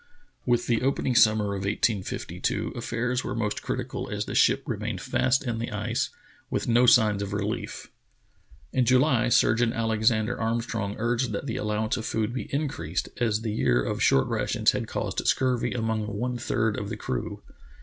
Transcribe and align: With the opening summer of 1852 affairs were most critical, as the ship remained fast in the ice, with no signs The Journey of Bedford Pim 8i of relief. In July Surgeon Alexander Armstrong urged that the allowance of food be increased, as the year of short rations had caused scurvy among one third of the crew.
With 0.47 0.65
the 0.65 0.81
opening 0.81 1.13
summer 1.13 1.53
of 1.53 1.61
1852 1.63 2.69
affairs 2.75 3.23
were 3.23 3.35
most 3.35 3.61
critical, 3.61 4.09
as 4.09 4.25
the 4.25 4.33
ship 4.33 4.63
remained 4.65 4.99
fast 4.99 5.43
in 5.45 5.59
the 5.59 5.71
ice, 5.71 6.09
with 6.49 6.67
no 6.67 6.87
signs 6.87 7.19
The 7.19 7.25
Journey 7.27 7.33
of 7.35 7.37
Bedford 7.37 7.37
Pim 7.37 7.37
8i 7.37 7.43
of 7.43 7.47
relief. 7.53 7.91
In 8.73 8.85
July 8.85 9.29
Surgeon 9.29 9.73
Alexander 9.73 10.39
Armstrong 10.41 10.95
urged 10.97 11.33
that 11.33 11.45
the 11.45 11.57
allowance 11.57 11.97
of 11.97 12.07
food 12.07 12.33
be 12.33 12.51
increased, 12.51 13.09
as 13.17 13.41
the 13.41 13.53
year 13.53 13.83
of 13.83 14.01
short 14.01 14.25
rations 14.25 14.71
had 14.71 14.87
caused 14.87 15.27
scurvy 15.27 15.73
among 15.73 16.07
one 16.07 16.35
third 16.39 16.79
of 16.79 16.89
the 16.89 16.97
crew. 16.97 17.43